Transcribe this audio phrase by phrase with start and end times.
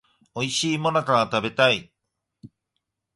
[0.33, 1.93] おいしい最中が食べたい